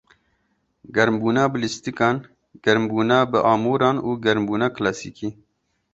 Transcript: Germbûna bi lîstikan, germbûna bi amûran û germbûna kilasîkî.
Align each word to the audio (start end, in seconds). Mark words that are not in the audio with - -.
Germbûna 0.95 1.43
bi 1.51 1.57
lîstikan, 1.63 2.15
germbûna 2.63 3.19
bi 3.31 3.39
amûran 3.53 3.97
û 4.07 4.09
germbûna 4.23 4.67
kilasîkî. 4.75 5.29